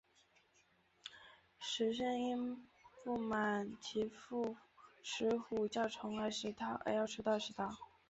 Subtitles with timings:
[1.59, 2.67] 石宣因
[3.03, 4.57] 不满其父
[5.03, 7.77] 石虎较宠爱石韬而要除掉石韬。